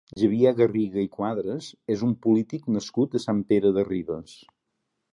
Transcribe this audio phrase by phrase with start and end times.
[0.19, 4.39] Xavier Garriga i Cuadras és un polític nascut a Sant Pere de Ribes.